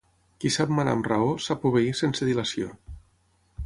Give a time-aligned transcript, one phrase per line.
[0.43, 2.77] Qui sap manar amb raó, sap obeir sense dilació.